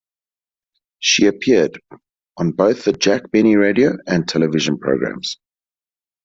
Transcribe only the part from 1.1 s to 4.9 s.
appeared on both the Jack Benny radio and television